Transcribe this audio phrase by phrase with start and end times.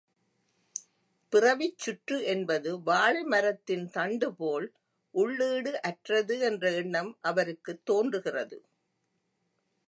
[1.33, 4.67] பிறவிச் சுற்று என்பது வாழை மரத்தின் தண்டுபோல்
[5.15, 8.59] உள்ளீடு அற்றது என்ற எண்ணம் அவருக்குத் தோன்றுகிறது.